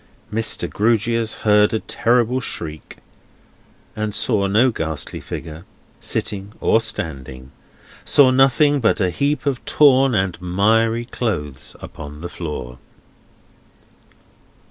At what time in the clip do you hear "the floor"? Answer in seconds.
12.21-12.79